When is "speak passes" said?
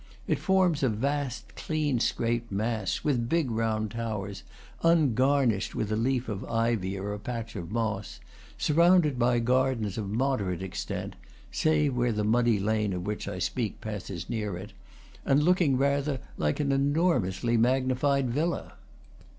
13.37-14.27